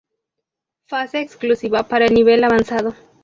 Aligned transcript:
Fase 0.87 1.21
exclusiva 1.21 1.83
para 1.87 2.05
el 2.05 2.15
nivel 2.15 2.43
avanzado. 2.43 2.95